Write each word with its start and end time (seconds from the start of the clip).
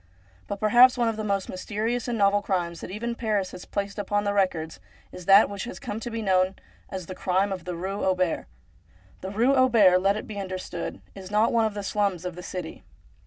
But 0.47 0.59
perhaps 0.59 0.97
one 0.97 1.07
of 1.09 1.15
the 1.15 1.23
most 1.23 1.47
mysterious 1.47 2.07
and 2.07 2.17
novel 2.17 2.41
crimes 2.41 2.81
that 2.81 2.89
even 2.89 3.13
Paris 3.13 3.51
has 3.51 3.65
placed 3.65 3.99
upon 3.99 4.23
the 4.23 4.33
records 4.33 4.79
is 5.11 5.27
that 5.27 5.47
which 5.47 5.65
has 5.65 5.77
come 5.77 5.99
to 5.99 6.09
be 6.09 6.23
known 6.23 6.55
as' 6.89 7.05
The 7.05 7.13
Crime 7.13 7.51
of 7.51 7.65
the 7.65 7.75
Rue 7.75 8.03
Auber.' 8.03 8.47
The 9.21 9.29
Rue 9.29 9.53
Auber, 9.53 9.99
let 9.99 10.17
it 10.17 10.25
be 10.25 10.39
understood, 10.39 11.01
is 11.13 11.29
not 11.29 11.53
one 11.53 11.65
of 11.65 11.75
the 11.75 11.83
slums 11.83 12.25
of 12.25 12.35
the 12.35 12.41
city. 12.41 12.83